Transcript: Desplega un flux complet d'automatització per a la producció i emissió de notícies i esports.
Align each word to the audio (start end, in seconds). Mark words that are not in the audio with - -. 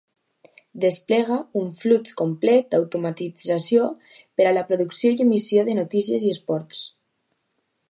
Desplega 0.85 1.35
un 1.61 1.67
flux 1.81 2.15
complet 2.21 2.65
d'automatització 2.71 3.91
per 4.41 4.49
a 4.49 4.55
la 4.59 4.65
producció 4.73 5.15
i 5.19 5.23
emissió 5.27 5.67
de 5.69 5.79
notícies 5.83 6.29
i 6.31 6.35
esports. 6.39 6.83